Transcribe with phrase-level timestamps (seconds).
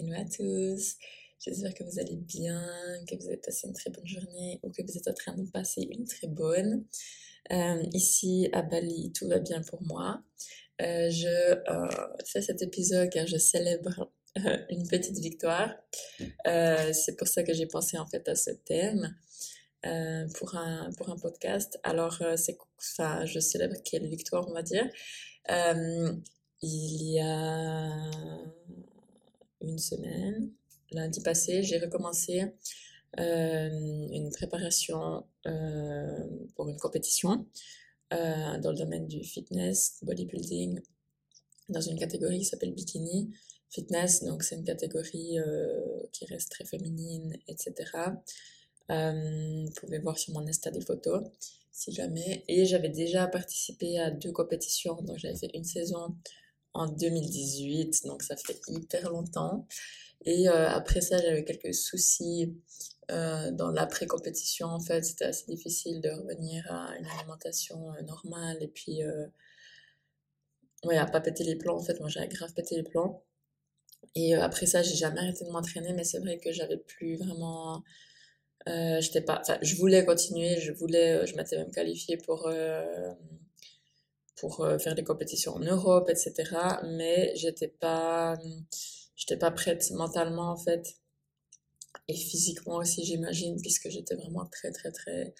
[0.00, 0.96] À tous,
[1.44, 2.66] j'espère que vous allez bien,
[3.06, 5.48] que vous avez passé une très bonne journée ou que vous êtes en train de
[5.50, 6.86] passer une très bonne.
[7.52, 10.22] Euh, ici à Bali, tout va bien pour moi.
[10.80, 14.10] Euh, je euh, fais cet épisode car je célèbre
[14.70, 15.74] une petite victoire.
[16.46, 19.14] C'est pour ça que j'ai pensé en fait à ce thème.
[19.82, 21.78] pour, un, pour un podcast.
[21.82, 24.88] Alors, je célèbre quelle victoire, on va dire.
[26.62, 28.10] il y a
[29.60, 30.50] une semaine,
[30.92, 32.52] lundi passé, j'ai recommencé
[33.18, 37.46] euh, une préparation euh, pour une compétition
[38.12, 40.80] euh, dans le domaine du fitness, bodybuilding,
[41.68, 43.34] dans une catégorie qui s'appelle bikini
[43.68, 44.24] fitness.
[44.24, 45.38] Donc c'est une catégorie
[46.12, 47.92] qui reste très féminine, etc.
[48.88, 51.22] vous pouvez voir sur mon Insta des photos
[51.70, 52.44] si jamais.
[52.48, 55.00] Et j'avais déjà participé à deux compétitions.
[55.02, 56.16] Donc j'avais fait une saison
[56.72, 59.66] en 2018, donc ça fait hyper longtemps.
[60.24, 62.54] Et euh, après ça, j'avais quelques soucis
[63.10, 64.66] euh, dans l'après-compétition.
[64.66, 69.00] En fait, c'était assez difficile de revenir à une alimentation euh, normale et puis,
[70.84, 71.76] ouais, à pas péter les plans.
[71.76, 73.22] En fait, moi, j'avais grave pété les plans.
[74.14, 77.82] Et après ça, j'ai jamais arrêté de m'entraîner, mais c'est vrai que j'avais plus vraiment.
[78.66, 79.40] j'étais pas.
[79.40, 81.26] Enfin, je voulais continuer, je voulais.
[81.26, 82.50] Je m'étais même qualifiée pour
[84.40, 86.56] pour euh, faire des compétitions en Europe, etc.
[86.84, 88.38] Mais j'étais pas,
[89.16, 90.96] j'étais pas prête mentalement en fait
[92.08, 95.34] et physiquement aussi j'imagine puisque j'étais vraiment très très très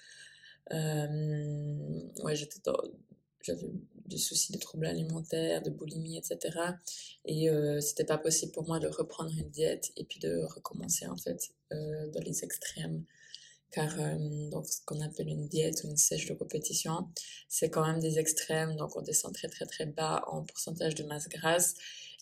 [0.73, 2.61] euh, ouais j'étais
[3.43, 3.71] j'avais
[4.07, 6.59] des soucis de troubles alimentaires de boulimie etc
[7.25, 11.07] et euh, c'était pas possible pour moi de reprendre une diète et puis de recommencer
[11.07, 13.05] en fait euh, dans les extrêmes
[13.71, 17.09] car euh, donc ce qu'on appelle une diète ou une sèche de compétition,
[17.49, 21.05] c'est quand même des extrêmes, donc on descend très très très bas en pourcentage de
[21.05, 21.75] masse grasse.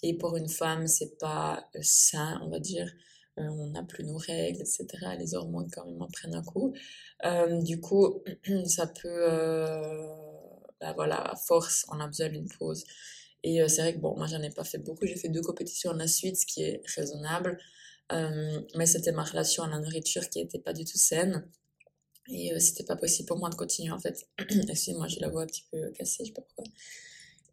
[0.02, 2.90] Et pour une femme, c'est pas euh, sain, on va dire.
[3.38, 4.86] Euh, on n'a plus nos règles, etc.
[5.18, 6.74] Les hormones quand même en prennent un coup.
[7.62, 8.22] du coup,
[8.66, 9.26] ça peut,
[10.80, 12.84] bah voilà, à force, on a besoin d'une pause.
[13.44, 15.06] Et c'est vrai que bon, moi j'en ai pas fait beaucoup.
[15.06, 17.58] J'ai fait deux compétitions à la suite, ce qui est raisonnable.
[18.12, 21.46] Euh, mais c'était ma relation à la nourriture qui n'était pas du tout saine.
[22.30, 24.28] Et euh, c'était pas possible pour moi de continuer en fait.
[24.68, 26.64] Excusez-moi, j'ai la voix un petit peu cassée, je sais pas pourquoi.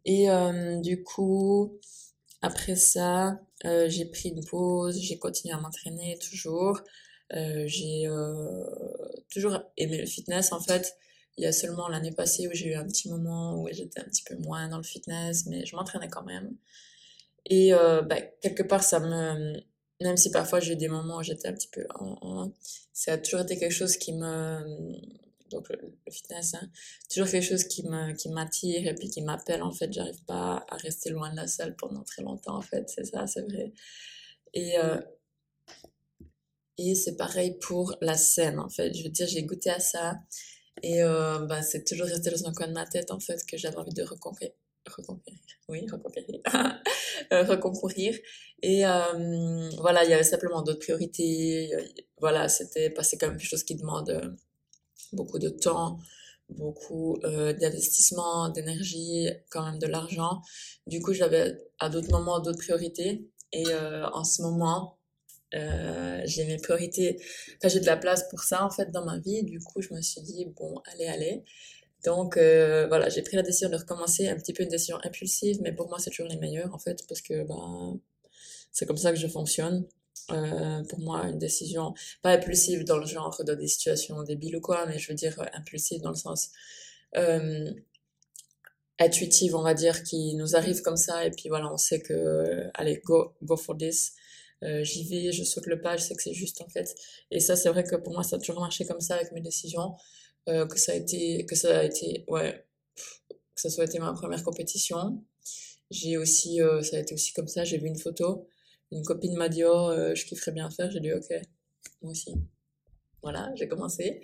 [0.04, 1.78] Et euh, du coup,
[2.42, 6.80] après ça, j'ai pris une pause, j'ai continué à m'entraîner toujours.
[7.30, 8.08] j'ai
[9.30, 10.96] toujours aimé le fitness en fait.
[11.38, 14.04] Il y a seulement l'année passée où j'ai eu un petit moment où j'étais un
[14.04, 16.54] petit peu moins dans le fitness, mais je m'entraînais quand même.
[17.46, 19.60] Et bah, quelque part, ça me,
[20.00, 22.52] même si parfois j'ai eu des moments où j'étais un petit peu en,
[22.92, 24.60] ça a toujours été quelque chose qui me
[25.50, 25.78] donc le,
[26.10, 26.70] fitness hein,
[27.08, 29.92] toujours quelque chose qui me qui m'attire et puis qui m'appelle en fait.
[29.92, 33.26] J'arrive pas à rester loin de la salle pendant très longtemps en fait c'est ça
[33.26, 33.72] c'est vrai.
[34.54, 35.00] Et euh,
[36.78, 38.92] et c'est pareil pour la scène en fait.
[38.94, 40.16] Je veux dire j'ai goûté à ça
[40.82, 43.56] et euh, bah, c'est toujours resté dans un coin de ma tête en fait que
[43.56, 44.52] j'avais envie de reconquérir
[44.88, 46.40] reconquérir oui reconquérir
[47.32, 48.14] Euh, reconcourir.
[48.62, 51.70] Et euh, voilà, il y avait simplement d'autres priorités.
[52.20, 54.30] Voilà, c'était passé quand même quelque chose qui demande euh,
[55.12, 55.98] beaucoup de temps,
[56.48, 60.40] beaucoup d'investissement, d'énergie, quand même de l'argent.
[60.86, 63.28] Du coup, j'avais à d'autres moments d'autres priorités.
[63.52, 63.64] Et
[64.12, 64.98] en ce moment,
[65.52, 67.20] j'ai mes priorités.
[67.56, 69.42] Enfin, j'ai de la place pour ça en fait dans ma vie.
[69.44, 71.44] Du coup, je me suis dit bon, allez, allez.
[72.06, 75.60] Donc euh, voilà, j'ai pris la décision de recommencer, un petit peu une décision impulsive,
[75.60, 78.00] mais pour moi c'est toujours les meilleures en fait, parce que ben,
[78.72, 79.86] c'est comme ça que je fonctionne.
[80.32, 84.60] Euh, pour moi, une décision, pas impulsive dans le genre de des situations débiles ou
[84.60, 86.50] quoi, mais je veux dire impulsive dans le sens
[87.16, 87.70] euh,
[88.98, 92.68] intuitive, on va dire, qui nous arrive comme ça, et puis voilà, on sait que,
[92.74, 94.14] allez, go, go for this.
[94.64, 96.94] Euh, j'y vais, je saute le pas, je sais que c'est juste en fait.
[97.30, 99.40] Et ça, c'est vrai que pour moi, ça a toujours marché comme ça avec mes
[99.40, 99.94] décisions.
[100.48, 102.64] Euh, que ça a été, que ça a été, ouais,
[103.28, 105.24] que ça soit été ma première compétition.
[105.90, 108.48] J'ai aussi, euh, ça a été aussi comme ça, j'ai vu une photo,
[108.92, 111.30] une copine m'a dit, oh, euh, je kifferais bien faire, j'ai dit, ok,
[112.02, 112.34] moi aussi.
[113.22, 114.20] Voilà, j'ai commencé.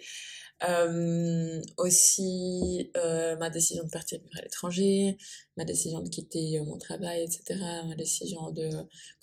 [0.69, 5.17] Euh, aussi euh, ma décision de partir vivre à l'étranger,
[5.57, 7.59] ma décision de quitter mon travail, etc.,
[7.89, 8.71] ma décision de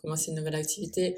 [0.02, 1.18] commencer une nouvelle activité.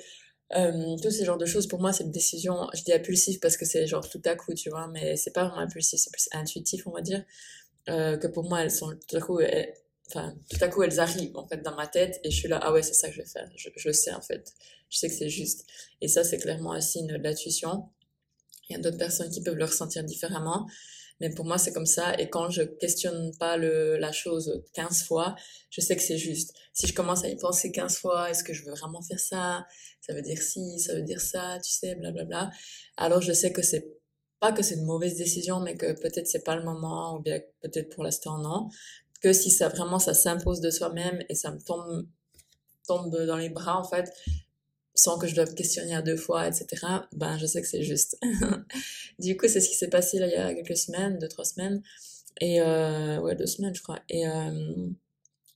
[0.56, 3.58] Euh, tous ces genres de choses, pour moi, c'est une décision, je dis impulsif parce
[3.58, 6.28] que c'est genre tout à coup, tu vois, mais c'est pas vraiment impulsif, c'est plus
[6.34, 7.24] intuitif, on va dire,
[7.90, 9.40] euh, que pour moi, elles sont tout à coup,
[10.10, 12.60] enfin, tout à coup, elles arrivent, en fait, dans ma tête, et je suis là,
[12.62, 14.54] ah ouais, c'est ça que je vais faire, je, je sais, en fait,
[14.90, 15.66] je sais que c'est juste.
[16.02, 17.90] Et ça, c'est clairement un signe de l'intuition.
[18.70, 20.68] Il y a d'autres personnes qui peuvent le ressentir différemment.
[21.22, 22.16] Mais pour moi, c'est comme ça.
[22.20, 25.36] Et quand je questionne pas le, la chose 15 fois,
[25.70, 26.52] je sais que c'est juste.
[26.74, 29.68] Si je commence à y penser 15 fois, est-ce que je veux vraiment faire ça?
[30.02, 32.50] Ça veut dire si, ça veut dire ça, tu sais, blablabla.
[32.98, 34.02] Alors je sais que c'est
[34.40, 37.40] pas que c'est une mauvaise décision, mais que peut-être c'est pas le moment, ou bien
[37.62, 38.70] peut-être pour l'instant non.
[39.22, 42.08] Que si ça vraiment ça s'impose de soi-même et ça me tombe
[42.88, 44.12] tombe dans les bras en fait,
[44.96, 46.68] sans que je doive questionner à deux fois, etc.,
[47.14, 48.18] ben je sais que c'est juste.
[49.22, 51.82] du coup, c'est ce qui s'est passé il y a quelques semaines, deux, trois semaines.
[52.40, 54.00] Et euh, ouais, deux semaines, je crois.
[54.10, 54.90] Et euh,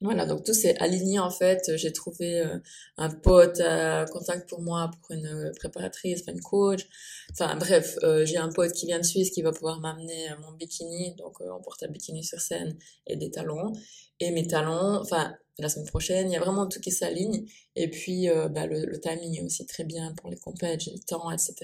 [0.02, 1.72] voilà, donc tout s'est aligné en fait.
[1.78, 2.60] J'ai trouvé euh,
[2.98, 6.86] un pote à contact pour moi, pour une préparatrice, une coach.
[7.32, 11.16] Enfin bref, j'ai un pote qui vient de Suisse qui va pouvoir m'amener mon bikini.
[11.16, 12.78] Donc on porte un bikini sur scène
[13.08, 13.74] et des talons.
[14.20, 17.46] Et mes talons, enfin la semaine prochaine, il y a vraiment tout qui s'aligne.
[17.76, 21.00] Et puis bah, le, le, timing est aussi très bien pour les compètes, j'ai le
[21.00, 21.56] temps, etc.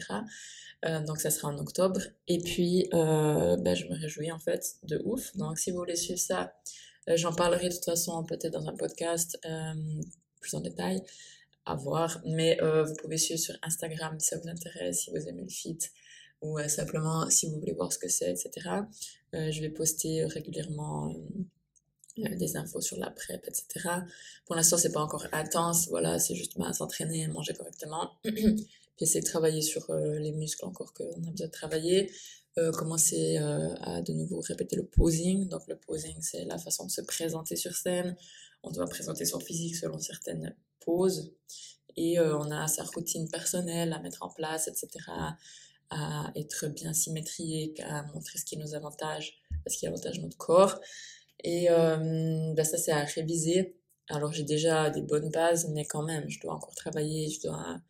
[0.85, 2.01] Euh, donc ça sera en octobre.
[2.27, 5.35] Et puis euh, bah, je me réjouis en fait de ouf.
[5.35, 6.53] Donc si vous voulez suivre ça,
[7.09, 9.73] euh, j'en parlerai de toute façon peut-être dans un podcast euh,
[10.39, 11.01] plus en détail
[11.65, 12.21] à voir.
[12.25, 15.49] Mais euh, vous pouvez suivre sur Instagram si ça vous intéresse, si vous aimez le
[15.49, 15.77] fit
[16.41, 18.67] ou simplement si vous voulez voir ce que c'est, etc.
[19.31, 21.13] je vais poster régulièrement
[22.17, 23.89] des infos sur la PrEP, etc.
[24.47, 28.09] Pour l'instant, c'est pas encore intense, voilà, c'est juste bah, s'entraîner, manger correctement,
[28.95, 32.11] puis essayer de travailler sur euh, les muscles encore qu'on a besoin de travailler,
[32.57, 35.47] euh, commencer euh, à de nouveau répéter le posing.
[35.47, 38.15] Donc le posing, c'est la façon de se présenter sur scène.
[38.63, 41.33] On doit présenter son physique selon certaines poses
[41.97, 44.87] et on a sa routine personnelle à mettre en place, etc.
[45.89, 50.79] à être bien symétrique, à montrer ce qui nous avantage, ce qui avantage notre corps.
[51.43, 53.75] Et ben ça, c'est à réviser.
[54.09, 57.81] Alors, j'ai déjà des bonnes bases, mais quand même, je dois encore travailler, je dois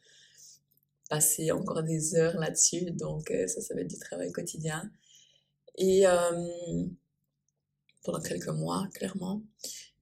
[1.12, 2.92] passer encore des heures là-dessus.
[2.92, 4.90] Donc, euh, ça, ça va être du travail quotidien.
[5.78, 6.48] Et euh,
[8.04, 9.44] pendant quelques mois, clairement.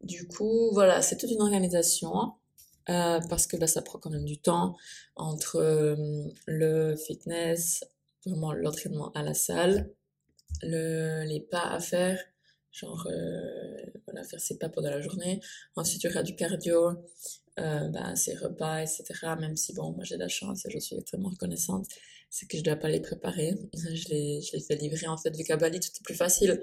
[0.01, 2.33] Du coup, voilà, c'est toute une organisation.
[2.89, 4.75] Euh, parce que ben, ça prend quand même du temps
[5.15, 5.95] entre
[6.47, 7.83] le fitness,
[8.25, 9.91] vraiment l'entraînement à la salle,
[10.63, 12.19] le, les pas à faire,
[12.71, 13.07] genre
[14.05, 15.39] voilà, faire ses pas pendant la journée.
[15.75, 16.95] Ensuite, il y aura du cardio,
[17.59, 19.03] euh, ben, ses repas, etc.
[19.39, 21.87] Même si, bon, moi j'ai de la chance et je suis extrêmement reconnaissante,
[22.29, 23.55] c'est que je dois pas les préparer.
[23.73, 26.61] Je les, je les fais livrer en fait, vu qu'à Bali tout est plus facile.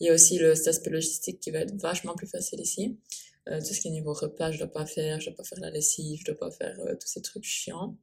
[0.00, 2.98] Il y a aussi le, cet aspect logistique qui va être vachement plus facile ici.
[3.48, 5.60] Euh, tout ce qui est niveau repas, je dois pas faire, je dois pas faire
[5.60, 7.96] la lessive, je dois pas faire euh, tous ces trucs chiants.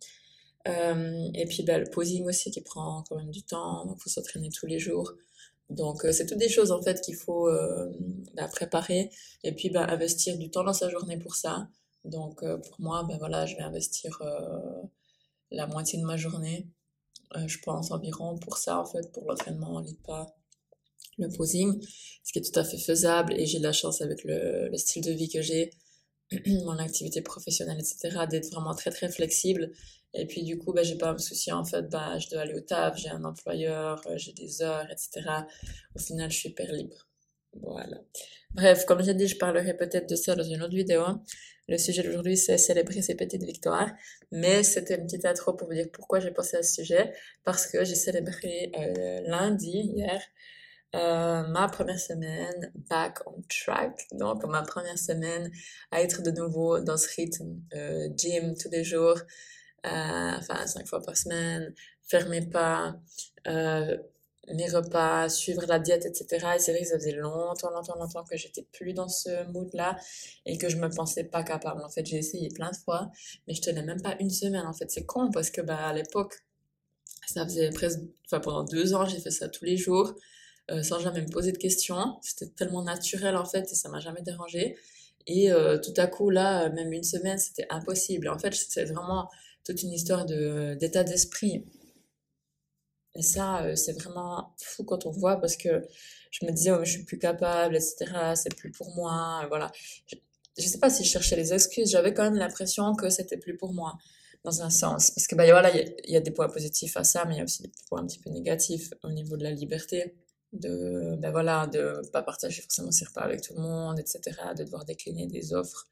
[0.68, 4.10] Euh, et puis ben, le posing aussi qui prend quand même du temps, donc faut
[4.10, 5.14] s'entraîner tous les jours.
[5.70, 7.92] Donc, c'est toutes des choses en fait qu'il faut euh,
[8.36, 9.10] bah, préparer
[9.44, 11.68] et puis bah, investir du temps dans sa journée pour ça.
[12.06, 14.82] Donc, euh, pour moi, ben voilà, je vais investir euh,
[15.52, 16.68] la moitié de ma journée,
[17.36, 20.36] euh, je pense environ pour ça en fait, pour l'entraînement en pas
[21.18, 21.82] le posing,
[22.24, 24.78] ce qui est tout à fait faisable et j'ai de la chance avec le, le
[24.78, 25.72] style de vie que j'ai,
[26.66, 29.72] mon activité professionnelle, etc., d'être vraiment très très flexible
[30.14, 32.42] et puis du coup, bah, j'ai pas à me soucier en fait, bah, je dois
[32.42, 35.30] aller au taf, j'ai un employeur, j'ai des heures, etc.
[35.96, 37.08] Au final, je suis hyper libre.
[37.62, 37.98] Voilà.
[38.54, 41.04] Bref, comme j'ai dit, je parlerai peut-être de ça dans une autre vidéo.
[41.68, 43.92] Le sujet d'aujourd'hui, c'est célébrer ses petites victoires.
[44.32, 47.14] Mais c'était une petite intro pour vous dire pourquoi j'ai pensé à ce sujet.
[47.44, 50.22] Parce que j'ai célébré euh, lundi, hier,
[50.96, 54.08] euh, ma première semaine back on track.
[54.14, 55.52] Donc, ma première semaine
[55.92, 59.20] à être de nouveau dans ce rythme euh, gym tous les jours,
[59.86, 61.74] euh, enfin cinq fois par semaine,
[62.08, 62.96] faire mes pas,
[63.48, 63.98] euh,
[64.54, 66.48] mes repas, suivre la diète, etc.
[66.56, 69.98] Et c'est vrai que ça faisait longtemps, longtemps, longtemps que j'étais plus dans ce mood-là
[70.46, 71.84] et que je me pensais pas capable.
[71.84, 73.12] En fait, j'ai essayé plein de fois,
[73.48, 74.66] mais je tenais même pas une semaine.
[74.66, 76.36] En fait, c'est con parce que bah à l'époque,
[77.28, 80.16] ça faisait presque, enfin pendant deux ans, j'ai fait ça tous les jours.
[80.72, 82.18] Euh, sans jamais me poser de questions.
[82.22, 84.76] C'était tellement naturel en fait et ça m'a jamais dérangé.
[85.28, 88.30] Et euh, tout à coup là, même une semaine, c'était impossible.
[88.30, 89.30] En fait, c'est vraiment
[89.64, 91.66] toute une histoire de d'état d'esprit.
[93.16, 95.84] Et ça, euh, c'est vraiment fou quand on voit parce que
[96.32, 98.06] je me disais, oh, je suis plus capable, etc.
[98.36, 99.46] C'est plus pour moi.
[99.50, 99.72] Voilà.
[100.08, 100.16] Je,
[100.58, 101.90] je sais pas si je cherchais les excuses.
[101.92, 103.98] J'avais quand même l'impression que c'était plus pour moi
[104.46, 105.12] dans un sens.
[105.12, 107.42] Parce que, bah, voilà, il y, a des points positifs à ça, mais il y
[107.42, 110.16] a aussi des points un petit peu négatifs au niveau de la liberté.
[110.54, 114.22] De, ben voilà, de pas partager forcément ses repas avec tout le monde, etc.
[114.58, 115.90] De devoir décliner des offres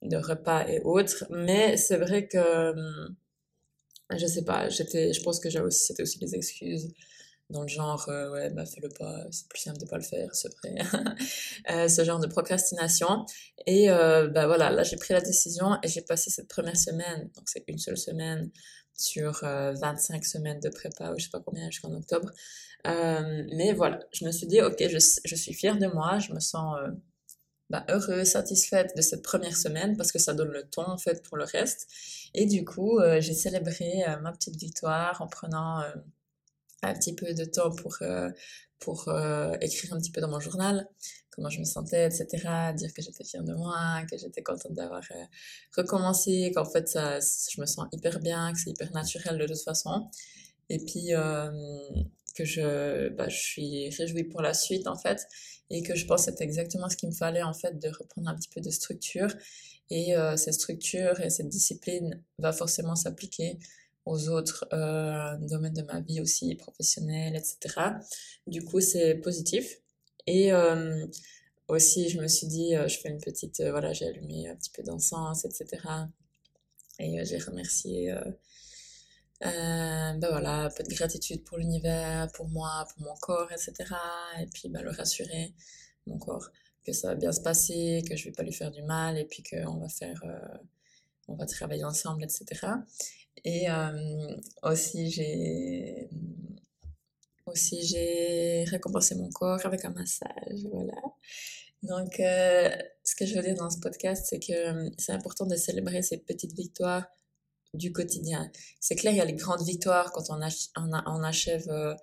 [0.00, 1.26] de repas et autres.
[1.28, 3.14] Mais c'est vrai que, hum,
[4.18, 6.92] je sais pas, j'étais, je pense que j'ai aussi, c'était aussi des excuses
[7.52, 10.34] dans le genre, euh, ouais, bah fais-le pas, c'est plus simple de pas le faire,
[10.34, 10.74] c'est vrai.
[11.70, 13.26] euh, ce genre de procrastination.
[13.66, 17.30] Et euh, bah voilà, là j'ai pris la décision et j'ai passé cette première semaine,
[17.36, 18.50] donc c'est une seule semaine
[18.94, 22.30] sur 25 euh, semaines de prépa ou je sais pas combien jusqu'en octobre.
[22.84, 26.40] Mais voilà, je me suis dit, ok, je, je suis fière de moi, je me
[26.40, 26.76] sens
[27.72, 31.22] bah, heureuse, satisfaite de cette première semaine parce que ça donne le ton en fait
[31.24, 31.88] pour le reste.
[32.34, 35.82] Et du coup, j'ai célébré ma petite victoire en prenant
[36.82, 38.30] un petit peu de temps pour, euh,
[38.78, 40.88] pour euh, écrire un petit peu dans mon journal
[41.30, 42.26] comment je me sentais, etc.
[42.74, 45.24] Dire que j'étais fière de moi, que j'étais contente d'avoir euh,
[45.74, 50.10] recommencé, qu'en fait je me sens hyper bien, que c'est hyper naturel de toute façon.
[50.68, 51.12] Et puis
[52.34, 55.26] que je, bah, je suis réjouie pour la suite en fait
[55.70, 58.28] et que je pense que c'est exactement ce qu'il me fallait en fait de reprendre
[58.28, 59.28] un petit peu de structure
[59.90, 63.58] et cette structure et cette discipline va forcément s'appliquer
[64.04, 67.98] aux autres euh, domaines de ma vie aussi, professionnels, etc.
[68.46, 69.78] Du coup, c'est positif.
[70.26, 71.06] Et euh,
[71.68, 74.56] aussi, je me suis dit, euh, je fais une petite, euh, voilà, j'ai allumé un
[74.56, 75.80] petit peu d'encens, etc.
[76.98, 78.14] Et euh, j'ai remercié,
[79.42, 83.74] ben voilà, un peu de gratitude pour l'univers, pour moi, pour mon corps, etc.
[84.40, 85.54] Et puis, ben, le rassurer,
[86.06, 86.48] mon corps,
[86.84, 89.24] que ça va bien se passer, que je vais pas lui faire du mal, et
[89.24, 90.22] puis qu'on va faire,
[91.28, 92.66] on va travailler ensemble, etc.
[93.44, 96.08] Et euh, aussi, j'ai
[97.46, 100.92] aussi j'ai récompensé mon corps avec un massage, voilà.
[101.82, 102.70] Donc, euh,
[103.02, 106.02] ce que je veux dire dans ce podcast, c'est que euh, c'est important de célébrer
[106.02, 107.06] ces petites victoires
[107.74, 108.50] du quotidien.
[108.80, 110.40] C'est clair, il y a les grandes victoires quand on,
[110.76, 111.94] on, achève, euh,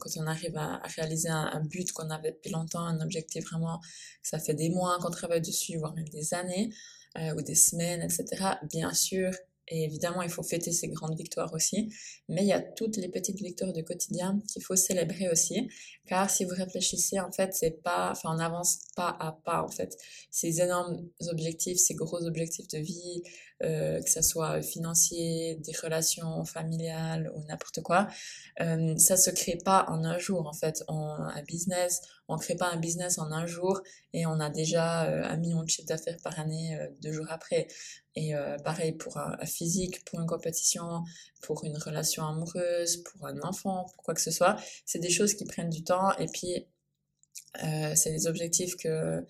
[0.00, 3.80] quand on arrive à, réaliser un, un but qu'on avait depuis longtemps, un objectif vraiment,
[4.22, 6.70] ça fait des mois qu'on travaille dessus, voire même des années
[7.18, 8.58] euh, ou des semaines, etc.
[8.70, 9.32] Bien sûr,
[9.68, 11.92] et évidemment, il faut fêter ces grandes victoires aussi.
[12.28, 15.68] Mais il y a toutes les petites victoires du quotidien qu'il faut célébrer aussi.
[16.06, 19.68] Car si vous réfléchissez, en fait, c'est pas, enfin, on n'avance pas à pas, en
[19.68, 19.96] fait.
[20.30, 23.22] Ces énormes objectifs, ces gros objectifs de vie,
[23.62, 28.08] euh, que ce soit financier, des relations familiales ou n'importe quoi,
[28.60, 30.84] euh, ça se crée pas en un jour, en fait.
[30.88, 33.80] On, un business, on crée pas un business en un jour
[34.12, 37.26] et on a déjà euh, un million de chiffres d'affaires par année euh, deux jours
[37.30, 37.68] après.
[38.14, 41.02] Et euh, pareil pour un, physique, pour une compétition,
[41.42, 44.56] pour une relation amoureuse, pour un enfant, pour quoi que ce soit.
[44.86, 46.66] C'est des choses qui prennent du temps et puis
[47.62, 49.24] euh, c'est des objectifs que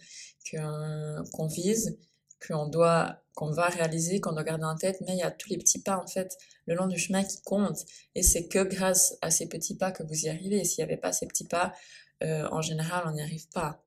[1.33, 1.99] qu'on vise,
[2.47, 5.51] qu'on doit qu'on va réaliser, qu'on doit garder en tête, mais il y a tous
[5.51, 9.19] les petits pas en fait le long du chemin qui comptent et c'est que grâce
[9.21, 10.65] à ces petits pas que vous y arrivez.
[10.65, 11.75] S'il n'y avait pas ces petits pas,
[12.23, 13.85] euh, en général, on n'y arrive pas.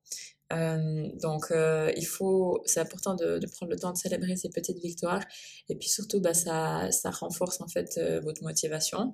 [0.51, 4.49] Euh, donc, euh, il faut, c'est important de, de, prendre le temps de célébrer ces
[4.49, 5.23] petites victoires.
[5.69, 9.13] Et puis surtout, bah, ça, ça renforce en fait euh, votre motivation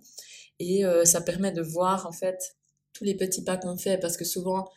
[0.60, 2.56] et euh, ça permet de voir en fait
[2.94, 4.70] tous les petits pas qu'on fait parce que souvent,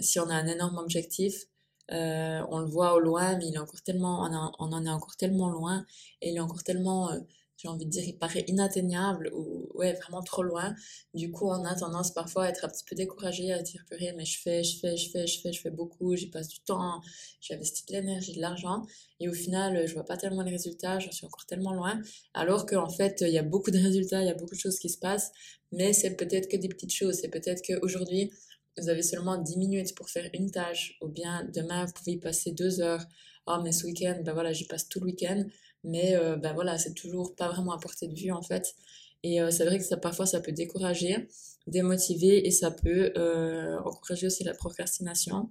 [0.00, 1.44] si on a un énorme objectif,
[1.90, 5.16] on le voit au loin, mais il est encore tellement, on, on en est encore
[5.16, 5.84] tellement loin
[6.20, 7.10] et il est encore tellement
[7.56, 10.74] j'ai envie de dire, il paraît inatteignable ou ouais, vraiment trop loin.
[11.14, 14.12] Du coup, on a tendance parfois à être un petit peu découragé, à dire purée,
[14.16, 16.60] mais je fais, je fais, je fais, je fais, je fais beaucoup, j'y passe du
[16.60, 17.00] temps,
[17.40, 18.82] j'investis de l'énergie, de l'argent,
[19.20, 22.00] et au final, je vois pas tellement les résultats, j'en suis encore tellement loin.
[22.34, 24.78] Alors qu'en fait, il y a beaucoup de résultats, il y a beaucoup de choses
[24.78, 25.32] qui se passent,
[25.72, 27.16] mais c'est peut-être que des petites choses.
[27.20, 28.30] C'est peut-être qu'aujourd'hui,
[28.78, 32.18] vous avez seulement 10 minutes pour faire une tâche, ou bien demain, vous pouvez y
[32.18, 33.04] passer deux heures.
[33.46, 35.44] Oh, mais ce week-end, ben voilà, j'y passe tout le week-end
[35.86, 38.74] mais euh, ben voilà, c'est toujours pas vraiment à portée de vue en fait.
[39.22, 41.28] Et euh, c'est vrai que ça, parfois ça peut décourager,
[41.66, 45.50] démotiver et ça peut euh, encourager aussi la procrastination.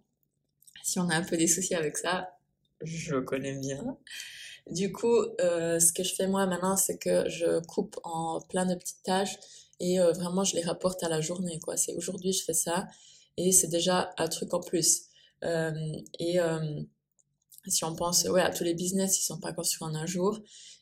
[0.84, 2.30] Si on a un peu des soucis avec ça,
[2.82, 3.98] je connais bien.
[4.70, 8.76] Du coup, ce que je fais moi maintenant, c'est que je coupe en plein de
[8.76, 9.38] petites tâches
[9.80, 11.60] et vraiment je les rapporte à la journée.
[11.60, 11.78] quoi.
[11.78, 12.88] C'est aujourd'hui je fais ça
[13.38, 15.04] et c'est déjà un truc en plus.
[15.44, 15.72] Euh,
[16.20, 16.40] et
[17.68, 20.40] si on pense ouais, à tous les business, ils sont pas construits en un jour.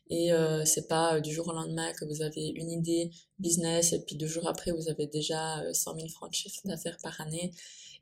[0.10, 3.94] Et euh, c'est pas euh, du jour au lendemain que vous avez une idée business
[3.94, 6.98] et puis deux jours après vous avez déjà 100 euh, 000 francs de chiffre d'affaires
[7.02, 7.52] par année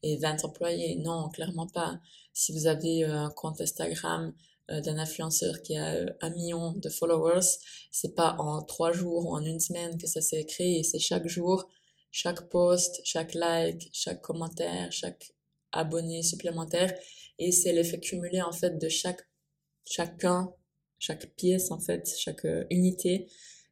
[0.04, 0.96] et 20 employés.
[0.96, 2.00] Non, clairement pas.
[2.34, 4.34] Si vous avez euh, un compte Instagram
[4.70, 7.46] d'un influenceur qui a un million de followers,
[7.92, 10.82] c'est pas en trois jours ou en une semaine que ça s'est créé.
[10.84, 11.68] C'est chaque jour,
[12.12, 15.34] chaque post, chaque like, chaque commentaire, chaque
[15.72, 16.94] abonné supplémentaire.
[17.40, 19.22] Et c'est l'effet cumulé en fait de chaque
[19.86, 20.54] chacun
[21.00, 23.28] chaque pièce en fait chaque euh, unité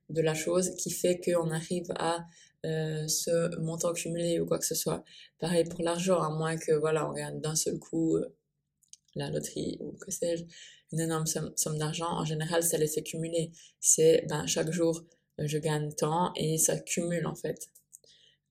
[0.09, 2.25] de la chose qui fait qu'on arrive à
[2.65, 5.03] euh, ce montant cumulé ou quoi que ce soit.
[5.37, 8.35] Pareil pour l'argent à moins que voilà on gagne d'un seul coup euh,
[9.15, 10.43] la loterie ou que sais-je
[10.91, 12.09] une énorme somme, d'argent.
[12.09, 13.51] En général c'est l'effet cumulé.
[13.79, 15.03] C'est ben chaque jour
[15.37, 17.69] je gagne tant et ça cumule en fait.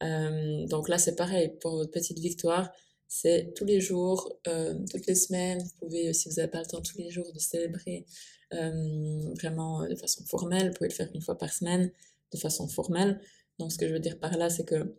[0.00, 2.70] Donc là, c'est pareil pour votre petite victoire.
[3.08, 5.58] C'est tous les jours, toutes les semaines.
[5.62, 8.06] Vous pouvez, si vous n'avez pas le temps tous les jours de célébrer
[8.50, 11.90] vraiment de façon formelle, vous pouvez le faire une fois par semaine
[12.32, 13.20] de façon formelle.
[13.58, 14.94] Donc, ce que je veux dire par là, c'est que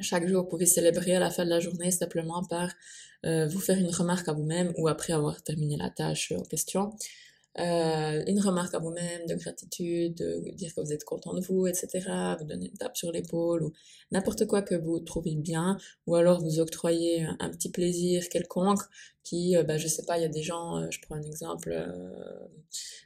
[0.00, 2.72] chaque jour, vous pouvez célébrer à la fin de la journée simplement par
[3.26, 6.92] euh, vous faire une remarque à vous-même ou après avoir terminé la tâche en question.
[7.58, 11.66] Euh, une remarque à vous-même de gratitude, de dire que vous êtes content de vous,
[11.66, 11.88] etc.
[12.38, 13.72] Vous donner une tape sur l'épaule ou
[14.12, 18.82] n'importe quoi que vous trouvez bien, ou alors vous octroyez un, petit plaisir quelconque
[19.24, 21.22] qui, euh, bah, je sais pas, il y a des gens, euh, je prends un
[21.22, 22.46] exemple, euh,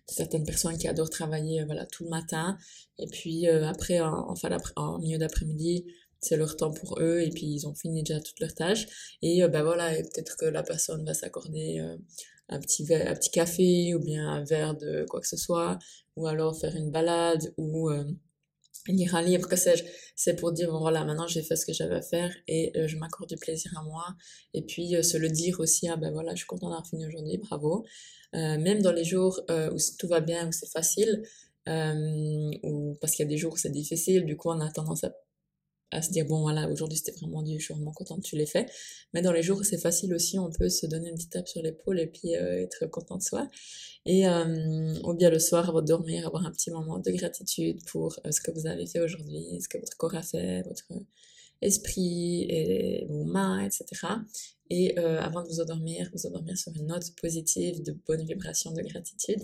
[0.06, 2.58] certaines personnes qui adorent travailler voilà tout le matin,
[2.98, 4.34] et puis après, en,
[4.76, 5.86] en milieu d'après-midi,
[6.20, 8.86] c'est leur temps pour eux et puis ils ont fini déjà toutes leurs tâches.
[9.22, 11.80] Et ben voilà peut-être que la personne va s'accorder
[12.52, 15.78] un petit verre, un petit café ou bien un verre de quoi que ce soit
[16.16, 18.04] ou alors faire une balade ou euh,
[18.86, 19.84] lire un livre que sais-je.
[20.16, 22.86] C'est pour dire bon voilà maintenant j'ai fait ce que j'avais à faire et euh,
[22.86, 24.04] je m'accorde du plaisir à moi.
[24.54, 27.06] Et puis euh, se le dire aussi ah ben voilà je suis content d'avoir fini
[27.06, 27.84] aujourd'hui bravo.
[28.34, 31.22] Même dans les jours où tout va bien où c'est facile
[31.68, 35.04] ou parce qu'il y a des jours où c'est difficile du coup on a tendance
[35.04, 35.14] à
[35.92, 38.46] à se dire bon voilà aujourd'hui c'était vraiment dur je suis vraiment contente tu l'aies
[38.46, 38.70] fait.
[39.12, 41.62] Mais dans les jours c'est facile aussi on peut se donner une petite tape sur
[41.62, 43.48] l'épaule et puis euh, être content de soi.
[44.06, 47.78] Et euh, ou bien le soir avant de dormir avoir un petit moment de gratitude
[47.86, 50.88] pour euh, ce que vous avez fait aujourd'hui ce que votre corps a fait votre
[51.60, 53.84] esprit et vos mains etc
[54.70, 58.82] et avant de vous endormir vous endormir sur une note positive de bonne vibration de
[58.82, 59.42] gratitude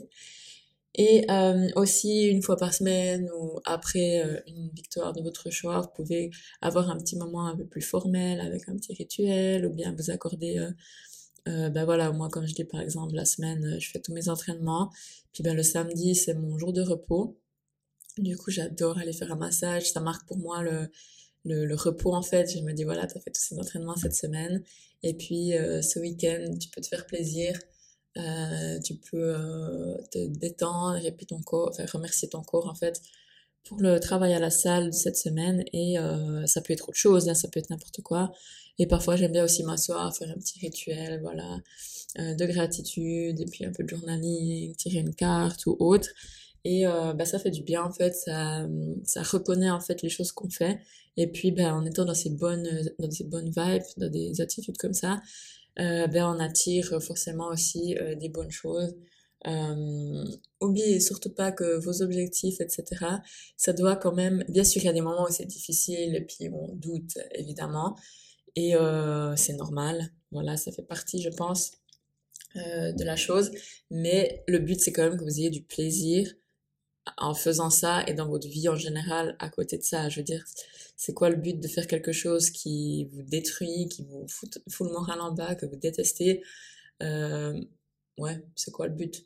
[0.99, 5.81] et euh, aussi, une fois par semaine ou après euh, une victoire de votre choix,
[5.81, 9.71] vous pouvez avoir un petit moment un peu plus formel avec un petit rituel ou
[9.73, 10.59] bien vous accorder...
[11.49, 14.29] Euh, ben voilà, moi comme je dis par exemple, la semaine, je fais tous mes
[14.29, 14.91] entraînements.
[15.33, 17.39] Puis ben le samedi, c'est mon jour de repos.
[18.19, 19.91] Du coup, j'adore aller faire un massage.
[19.93, 20.91] Ça marque pour moi le,
[21.45, 22.51] le, le repos en fait.
[22.55, 24.63] Je me dis voilà, tu as fait tous ces entraînements cette semaine.
[25.03, 27.59] Et puis ce week-end, tu peux te faire plaisir.
[28.19, 33.01] Euh, tu peux euh, te détendre et ton corps, enfin, remercier ton corps en fait
[33.65, 37.29] pour le travail à la salle cette semaine et euh, ça peut être autre chose,
[37.29, 38.33] hein, ça peut être n'importe quoi.
[38.79, 41.59] Et parfois j'aime bien aussi m'asseoir, faire un petit rituel, voilà,
[42.17, 46.09] de gratitude et puis un peu de journaling, tirer une carte ou autre.
[46.65, 48.67] Et bah, ça fait du bien en fait, ça,
[49.05, 50.79] ça reconnaît en fait les choses qu'on fait.
[51.17, 52.69] Et puis ben, en étant dans ces bonnes,
[53.01, 55.21] dans ces bonnes vibes, dans des attitudes comme ça,
[55.79, 58.95] ben on attire forcément aussi euh, des bonnes choses.
[59.47, 60.25] Euh,
[60.61, 62.85] oubliez surtout pas que vos objectifs, etc.,
[63.57, 66.23] ça doit quand même, bien sûr, il y a des moments où c'est difficile et
[66.23, 67.97] puis on doute, évidemment,
[68.57, 71.73] et euh, c'est normal, voilà, ça fait partie, je pense,
[72.57, 73.53] euh, de la chose,
[73.91, 76.33] mais le but, c'est quand même que vous ayez du plaisir
[77.17, 80.09] en faisant ça et dans votre vie en général à côté de ça.
[80.09, 80.45] Je veux dire,
[80.97, 84.93] c'est quoi le but de faire quelque chose qui vous détruit, qui vous fout, le
[84.93, 86.43] moral en bas, que vous détestez?
[87.03, 87.61] Euh,
[88.19, 89.25] Ouais, c'est quoi le but?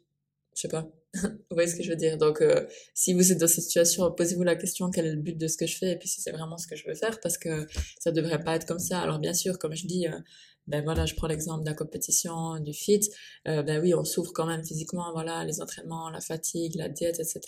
[0.54, 0.86] Je sais pas.
[1.14, 2.18] vous voyez ce que je veux dire?
[2.18, 5.36] Donc, euh, si vous êtes dans cette situation, posez-vous la question quel est le but
[5.36, 5.92] de ce que je fais?
[5.92, 7.66] Et puis si c'est vraiment ce que je veux faire parce que
[7.98, 9.00] ça devrait pas être comme ça.
[9.00, 10.18] Alors bien sûr, comme je dis, euh,
[10.68, 13.00] ben voilà, je prends l'exemple de la compétition, du fit,
[13.48, 17.18] euh, ben oui, on souffre quand même physiquement, voilà, les entraînements, la fatigue, la diète,
[17.18, 17.40] etc.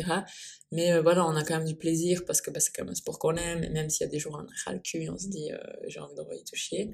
[0.73, 2.91] Mais euh, voilà, on a quand même du plaisir parce que ben, c'est quand même
[2.91, 5.09] un sport qu'on aime, et même s'il y a des jours on a le cul,
[5.09, 6.91] on se dit, euh, j'ai envie d'envoyer tout chier,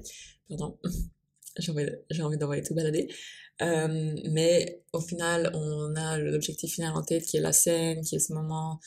[0.47, 0.77] pardon,
[1.59, 1.71] j'ai
[2.21, 3.07] envie, d'envoyer tout balader.
[3.59, 8.19] Mais au final, on a l'objectif final en tête qui est la scène, qui est
[8.19, 8.79] ce moment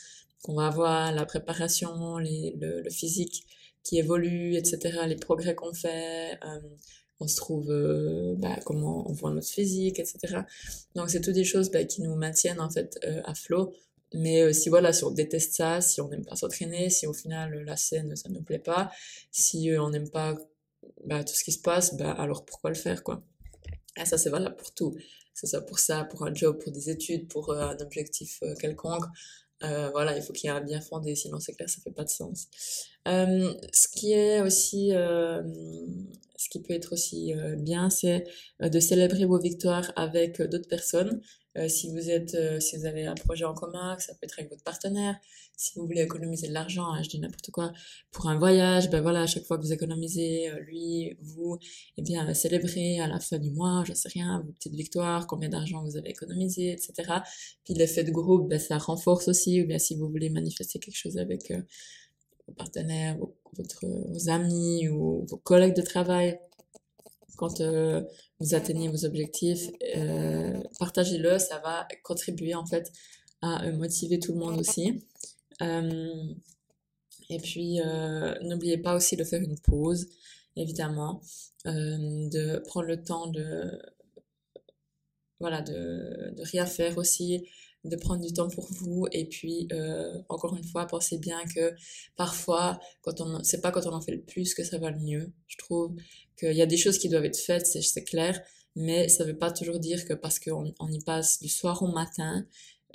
[0.42, 3.44] qu'on va avoir, la préparation, le, physique
[3.84, 6.38] qui évolue, etc., les progrès qu'on fait,
[7.24, 10.42] on se trouve, euh, bah, comment on voit notre physique, etc.
[10.94, 13.72] Donc c'est toutes des choses bah, qui nous maintiennent en fait euh, à flot.
[14.12, 17.14] Mais euh, si voilà, si on déteste ça, si on n'aime pas s'entraîner, si au
[17.14, 18.90] final la scène ça nous plaît pas,
[19.30, 20.34] si on n'aime pas
[21.04, 23.22] bah, tout ce qui se passe, bah, alors pourquoi le faire quoi?
[24.00, 25.00] Et ça c'est valable pour tout, que
[25.34, 29.04] ce soit pour ça, pour un job, pour des études, pour un objectif quelconque.
[29.92, 32.04] Voilà, il faut qu'il y ait un bien fondé, sinon c'est clair, ça fait pas
[32.04, 32.48] de sens.
[33.06, 34.92] ce qui est aussi
[36.44, 38.26] ce qui peut être aussi euh, bien, c'est
[38.62, 41.20] euh, de célébrer vos victoires avec euh, d'autres personnes.
[41.68, 44.64] Si vous êtes, si vous avez un projet en commun, ça peut être avec votre
[44.64, 45.16] partenaire.
[45.56, 47.72] Si vous voulez économiser de l'argent, hein, je dis n'importe quoi,
[48.10, 51.58] pour un voyage, ben voilà, à chaque fois que vous économisez, lui, vous,
[51.96, 55.48] eh bien, célébrez à la fin du mois, je sais rien, vos petites victoires, combien
[55.48, 56.92] d'argent vous avez économisé, etc.
[57.64, 60.96] Puis l'effet de groupe, ben, ça renforce aussi, ou bien si vous voulez manifester quelque
[60.96, 61.52] chose avec
[62.46, 66.38] vos partenaires, vos, votre, vos amis ou vos collègues de travail,
[67.36, 68.02] quand euh,
[68.40, 72.92] vous atteignez vos objectifs, euh, partagez-le, ça va contribuer en fait
[73.42, 75.04] à euh, motiver tout le monde aussi.
[75.60, 77.78] et puis,
[78.42, 80.08] n'oubliez pas aussi de faire une pause,
[80.56, 81.20] évidemment,
[81.64, 83.80] de prendre le temps de,
[85.40, 87.48] voilà, de, de rien faire aussi,
[87.84, 91.74] de prendre du temps pour vous et puis euh, encore une fois pensez bien que
[92.16, 95.00] parfois quand on c'est pas quand on en fait le plus que ça va le
[95.00, 95.32] mieux.
[95.46, 95.94] Je trouve
[96.38, 98.40] qu'il y a des choses qui doivent être faites c'est clair
[98.76, 101.88] mais ça veut pas toujours dire que parce qu'on on y passe du soir au
[101.88, 102.46] matin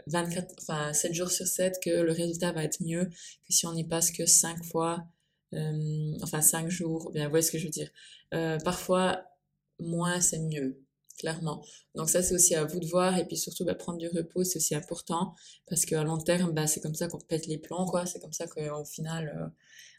[0.08, 3.75] 24 enfin 7 jours sur 7 que le résultat va être mieux que si on
[3.75, 5.06] y passe que 5 fois
[5.54, 7.12] euh, enfin 5 jours.
[7.12, 7.89] Bien vous voyez ce que je veux dire.
[8.34, 9.23] Euh, parfois
[9.80, 10.82] moins c'est mieux
[11.19, 11.63] clairement.
[11.95, 13.17] Donc ça, c'est aussi à vous de voir.
[13.19, 15.36] Et puis surtout, bah, prendre du repos, c'est aussi important
[15.67, 18.05] parce qu'à long terme, bah, c'est comme ça qu'on pète les plans, quoi.
[18.05, 19.47] C'est comme ça qu'au final, euh,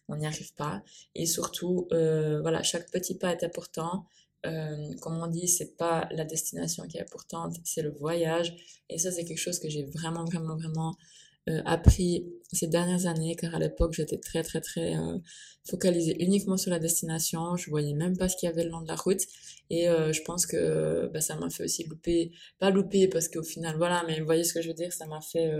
[0.08, 0.82] on n'y arrive pas.
[1.14, 4.06] Et surtout, euh, voilà, chaque petit pas est important.
[4.46, 8.54] Euh, comme on dit, c'est pas la destination qui est importante, c'est le voyage.
[8.88, 10.96] Et ça, c'est quelque chose que j'ai vraiment, vraiment, vraiment
[11.64, 15.18] appris ces dernières années, car à l'époque, j'étais très, très, très euh,
[15.64, 17.56] focalisée uniquement sur la destination.
[17.56, 19.20] Je voyais même pas ce qu'il y avait le long de la route.
[19.70, 23.42] Et euh, je pense que bah, ça m'a fait aussi louper, pas louper parce qu'au
[23.42, 25.50] final, voilà, mais vous voyez ce que je veux dire, ça m'a fait,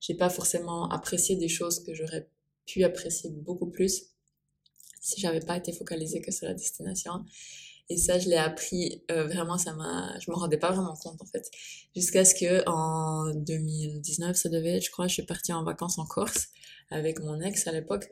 [0.00, 2.28] j'ai pas forcément apprécié des choses que j'aurais
[2.66, 4.06] pu apprécier beaucoup plus
[5.00, 7.24] si j'avais pas été focalisée que sur la destination.
[7.90, 11.20] Et ça, je l'ai appris, euh, vraiment, ça m'a, je me rendais pas vraiment compte,
[11.22, 11.50] en fait.
[11.96, 15.98] Jusqu'à ce que, en 2019, ça devait être, je crois, je suis partie en vacances
[15.98, 16.48] en Corse
[16.90, 18.08] avec mon ex à l'époque.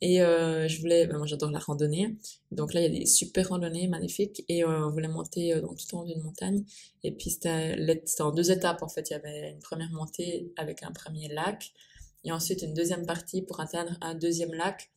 [0.00, 2.16] Et euh, je voulais, ben, moi j'adore la randonnée.
[2.52, 4.44] Donc là, il y a des super randonnées magnifiques.
[4.48, 6.64] Et euh, on voulait monter euh, donc, tout en haut d'une montagne.
[7.02, 7.76] Et puis c'était
[8.20, 9.10] en deux étapes, en fait.
[9.10, 11.72] Il y avait une première montée avec un premier lac.
[12.24, 14.90] Et ensuite une deuxième partie pour atteindre un deuxième lac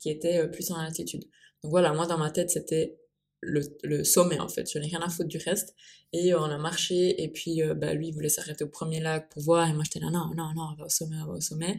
[0.00, 1.24] qui était euh, plus en altitude.
[1.62, 2.98] Donc voilà, moi dans ma tête, c'était
[3.40, 4.70] le, le, sommet en fait.
[4.70, 5.74] Je n'ai rien à foutre du reste.
[6.12, 9.00] Et euh, on a marché et puis euh, bah, lui il voulait s'arrêter au premier
[9.00, 11.26] lac pour voir et moi j'étais là non non non on va au sommet on
[11.26, 11.78] va au sommet.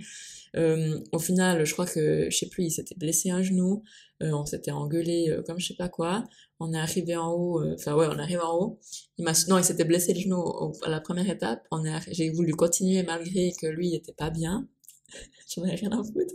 [0.56, 3.84] Euh, au final je crois que je sais plus il s'était blessé un genou,
[4.24, 6.24] euh, on s'était engueulé comme je sais pas quoi.
[6.60, 8.80] On est arrivé en haut, enfin ouais on arrive en haut.
[9.17, 11.67] Il m'a non il s'était blessé le genou à la première étape.
[11.71, 14.67] On est j'ai voulu continuer malgré que lui il était pas bien.
[15.56, 16.34] J'en ai rien à foutre.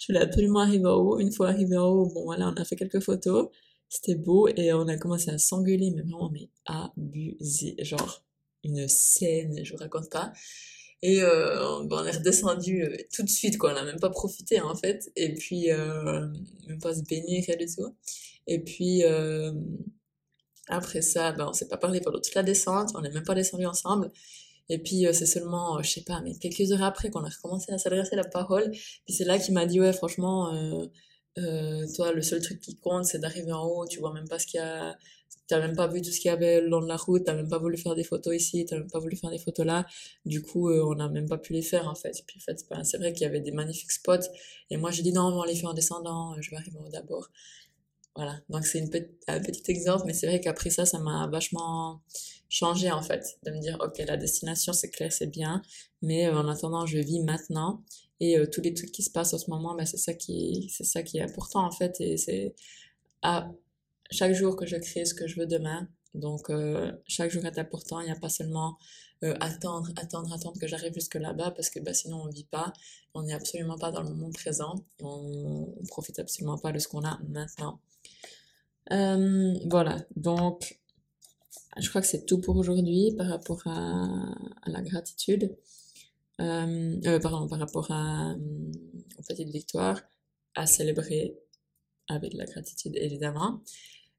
[0.00, 1.18] Je voulais absolument arriver en haut.
[1.18, 3.48] Une fois arrivé en haut, bon voilà, on a fait quelques photos.
[3.88, 7.76] C'était beau et on a commencé à s'engueuler, mais vraiment, mais abusé.
[7.78, 8.24] Genre,
[8.64, 10.32] une scène, je vous raconte pas.
[11.02, 13.72] Et euh, on est redescendu euh, tout de suite, quoi.
[13.72, 15.10] On n'a même pas profité, en fait.
[15.14, 16.26] Et puis, euh,
[16.66, 17.94] même pas se baigner, rien du tout.
[18.46, 19.02] Et puis,
[20.68, 22.90] après ça, ben, on s'est pas parlé pendant toute la descente.
[22.94, 24.10] On n'est même pas descendu ensemble.
[24.68, 27.78] Et puis, c'est seulement, je sais pas, mais quelques heures après qu'on a recommencé à
[27.78, 28.70] s'adresser la parole.
[28.70, 30.52] Puis c'est là qu'il m'a dit, ouais, franchement,
[31.38, 34.38] euh, toi, le seul truc qui compte, c'est d'arriver en haut, tu vois même pas
[34.38, 34.96] ce qu'il y a,
[35.46, 37.34] t'as même pas vu tout ce qu'il y avait le long de la route, t'as
[37.34, 39.86] même pas voulu faire des photos ici, t'as même pas voulu faire des photos là.
[40.24, 42.22] Du coup, euh, on n'a même pas pu les faire, en fait.
[42.26, 44.28] Puis, en fait, c'est vrai qu'il y avait des magnifiques spots.
[44.70, 46.90] Et moi, j'ai dit non, on les faire en descendant, je vais arriver en haut
[46.90, 47.28] d'abord.
[48.16, 48.40] Voilà.
[48.48, 48.90] Donc, c'est une
[49.28, 52.00] un petit exemple, mais c'est vrai qu'après ça, ça m'a vachement
[52.48, 53.38] changé, en fait.
[53.44, 55.62] De me dire, OK, la destination, c'est clair, c'est bien.
[56.02, 57.82] Mais euh, en attendant, je vis maintenant
[58.20, 60.70] et euh, tous les trucs qui se passent en ce moment, bah, c'est ça qui
[60.74, 62.00] c'est ça qui est important en fait.
[62.00, 62.54] Et c'est
[63.22, 63.50] à
[64.10, 65.88] chaque jour que je crée ce que je veux demain.
[66.14, 68.78] Donc euh, chaque jour est important, il n'y a pas seulement
[69.24, 72.72] euh, attendre, attendre, attendre que j'arrive jusque là-bas parce que bah, sinon on vit pas,
[73.14, 76.88] on n'est absolument pas dans le moment présent, on, on profite absolument pas de ce
[76.88, 77.80] qu'on a maintenant.
[78.92, 80.80] Euh, voilà, donc
[81.76, 84.34] je crois que c'est tout pour aujourd'hui par rapport à
[84.66, 85.56] la gratitude
[86.40, 88.36] euh, euh, pardon, par rapport à, euh,
[89.18, 90.00] aux petites victoires
[90.54, 91.36] à célébrer
[92.08, 93.62] avec la gratitude évidemment.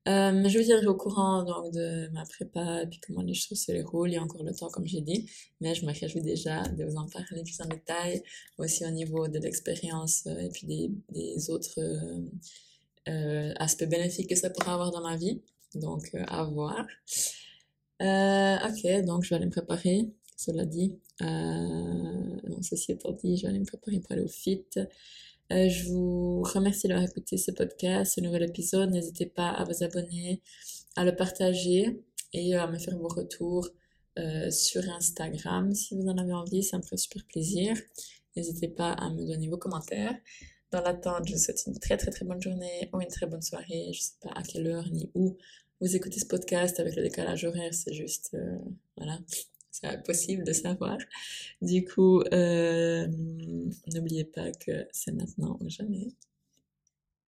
[0.07, 3.59] Euh, je vous tiendrai au courant donc de ma prépa et puis comment les choses
[3.61, 4.09] se déroulent.
[4.09, 6.85] Il y a encore le temps comme j'ai dit, mais je me réjouis déjà de
[6.85, 8.23] vous en parler plus en détail,
[8.57, 10.65] aussi au niveau de l'expérience euh, et puis
[11.09, 11.79] des, autres
[13.09, 15.41] euh, aspects bénéfiques que ça pourrait avoir dans ma vie.
[15.75, 16.87] Donc à voir.
[17.99, 20.07] ok, donc je vais aller me préparer.
[20.37, 24.63] Cela dit, euh, ceci étant dit, je vais aller me préparer pour aller au fit.
[25.51, 28.91] Euh, je vous remercie d'avoir écouté ce podcast, ce nouvel épisode.
[28.91, 30.41] N'hésitez pas à vous abonner,
[30.95, 31.99] à le partager
[32.33, 33.67] et à me faire vos retours
[34.19, 36.63] euh, sur Instagram si vous en avez envie.
[36.63, 37.75] Ça me ferait super plaisir.
[38.35, 40.15] N'hésitez pas à me donner vos commentaires.
[40.71, 43.41] Dans l'attente, je vous souhaite une très très très bonne journée ou une très bonne
[43.41, 43.91] soirée.
[43.91, 45.35] Je sais pas à quelle heure ni où
[45.79, 47.73] vous écoutez ce podcast avec le décalage horaire.
[47.73, 48.57] C'est juste, euh,
[48.97, 49.17] voilà,
[49.81, 50.97] c'est possible de savoir.
[51.61, 53.07] Du coup, euh,
[53.93, 56.07] n'oubliez pas que c'est maintenant ou jamais.